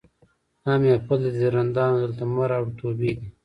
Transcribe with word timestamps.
دا 0.63 0.73
محفل 0.83 1.19
دی 1.25 1.31
د 1.37 1.41
رندانو 1.55 1.97
دلته 2.03 2.23
مه 2.33 2.45
راوړه 2.51 2.71
توبې 2.79 3.11
دي 3.17 3.21